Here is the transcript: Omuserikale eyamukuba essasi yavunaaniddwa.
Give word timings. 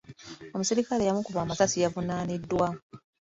Omuserikale 0.55 1.01
eyamukuba 1.03 1.41
essasi 1.53 1.77
yavunaaniddwa. 1.83 2.67